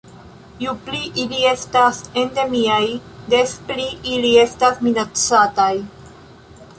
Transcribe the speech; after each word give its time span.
Ju 0.63 0.71
pli 0.85 1.01
ili 1.23 1.41
estas 1.49 1.99
endemiaj, 2.21 2.87
des 3.33 3.53
pli 3.67 3.85
ili 4.15 4.31
estas 4.45 4.81
minacataj. 4.89 5.73